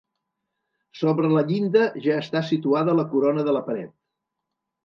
Sobre 1.01 1.29
la 1.33 1.43
llinda 1.51 1.85
ja 2.07 2.17
està 2.23 2.43
situada 2.49 2.97
la 3.01 3.07
corona 3.15 3.45
de 3.51 3.57
la 3.59 3.63
paret. 3.69 3.97